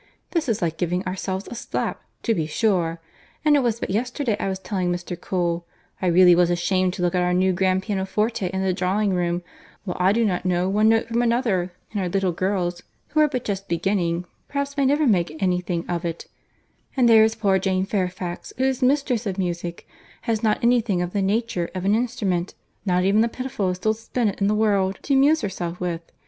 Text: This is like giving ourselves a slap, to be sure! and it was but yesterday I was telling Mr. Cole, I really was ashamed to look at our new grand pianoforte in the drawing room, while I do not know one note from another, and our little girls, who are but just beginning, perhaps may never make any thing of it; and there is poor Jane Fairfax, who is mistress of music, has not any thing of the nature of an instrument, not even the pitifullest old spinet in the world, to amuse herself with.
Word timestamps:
This 0.31 0.49
is 0.49 0.63
like 0.63 0.79
giving 0.79 1.05
ourselves 1.05 1.47
a 1.51 1.53
slap, 1.53 2.01
to 2.23 2.33
be 2.33 2.47
sure! 2.47 2.99
and 3.45 3.55
it 3.55 3.59
was 3.59 3.79
but 3.79 3.91
yesterday 3.91 4.35
I 4.39 4.47
was 4.49 4.57
telling 4.57 4.91
Mr. 4.91 5.15
Cole, 5.15 5.67
I 6.01 6.07
really 6.07 6.33
was 6.33 6.49
ashamed 6.49 6.93
to 6.95 7.03
look 7.03 7.13
at 7.13 7.21
our 7.21 7.35
new 7.35 7.53
grand 7.53 7.83
pianoforte 7.83 8.47
in 8.47 8.63
the 8.63 8.73
drawing 8.73 9.13
room, 9.13 9.43
while 9.83 9.97
I 9.99 10.11
do 10.11 10.25
not 10.25 10.43
know 10.43 10.67
one 10.67 10.89
note 10.89 11.07
from 11.07 11.21
another, 11.21 11.73
and 11.91 12.01
our 12.01 12.09
little 12.09 12.31
girls, 12.31 12.81
who 13.09 13.19
are 13.19 13.27
but 13.27 13.43
just 13.45 13.69
beginning, 13.69 14.25
perhaps 14.47 14.75
may 14.75 14.87
never 14.87 15.05
make 15.05 15.37
any 15.39 15.61
thing 15.61 15.85
of 15.87 16.03
it; 16.03 16.25
and 16.97 17.07
there 17.07 17.23
is 17.23 17.35
poor 17.35 17.59
Jane 17.59 17.85
Fairfax, 17.85 18.53
who 18.57 18.63
is 18.63 18.81
mistress 18.81 19.27
of 19.27 19.37
music, 19.37 19.87
has 20.23 20.41
not 20.41 20.63
any 20.63 20.81
thing 20.81 21.03
of 21.03 21.13
the 21.13 21.21
nature 21.21 21.69
of 21.75 21.85
an 21.85 21.93
instrument, 21.93 22.55
not 22.87 23.03
even 23.03 23.21
the 23.21 23.29
pitifullest 23.29 23.85
old 23.85 23.97
spinet 23.97 24.41
in 24.41 24.47
the 24.47 24.55
world, 24.55 24.97
to 25.03 25.13
amuse 25.13 25.41
herself 25.41 25.79
with. 25.79 26.01